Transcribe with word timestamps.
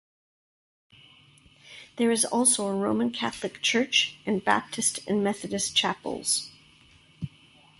There 1.97 2.09
is 2.09 2.25
also 2.25 2.65
a 2.65 2.73
Roman 2.75 3.11
Catholic 3.11 3.61
church, 3.61 4.17
and 4.25 4.43
Baptist 4.43 5.07
and 5.07 5.23
Methodist 5.23 5.75
chapels. 5.75 6.49